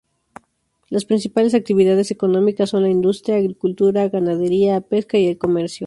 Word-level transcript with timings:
Las 0.89 1.05
principales 1.05 1.53
actividades 1.53 2.09
económicas 2.09 2.71
son 2.71 2.81
la 2.81 2.89
industria, 2.89 3.35
agricultura, 3.35 4.09
ganadería, 4.09 4.81
pesca 4.81 5.19
y 5.19 5.27
el 5.27 5.37
comercio. 5.37 5.79